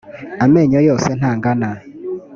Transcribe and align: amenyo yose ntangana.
amenyo 0.45 0.79
yose 0.89 1.09
ntangana. 1.19 1.69